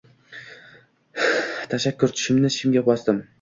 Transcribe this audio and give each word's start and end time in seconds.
Tashakkur, 1.75 2.15
tishimni 2.15 2.53
tishimga 2.57 2.85
bosdim 2.91 3.23